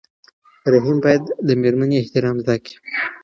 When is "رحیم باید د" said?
0.73-1.49